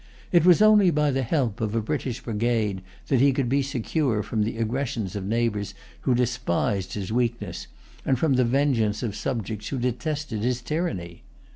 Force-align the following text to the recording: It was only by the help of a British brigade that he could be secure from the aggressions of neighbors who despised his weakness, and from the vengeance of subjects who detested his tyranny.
It 0.31 0.45
was 0.47 0.63
only 0.63 0.89
by 0.89 1.11
the 1.11 1.21
help 1.21 1.61
of 1.61 1.75
a 1.75 1.79
British 1.79 2.21
brigade 2.21 2.81
that 3.09 3.19
he 3.19 3.31
could 3.31 3.47
be 3.47 3.61
secure 3.61 4.23
from 4.23 4.41
the 4.41 4.57
aggressions 4.57 5.15
of 5.15 5.27
neighbors 5.27 5.75
who 5.99 6.15
despised 6.15 6.93
his 6.93 7.13
weakness, 7.13 7.67
and 8.03 8.17
from 8.17 8.33
the 8.33 8.43
vengeance 8.43 9.03
of 9.03 9.15
subjects 9.15 9.67
who 9.67 9.77
detested 9.77 10.41
his 10.41 10.59
tyranny. 10.59 11.21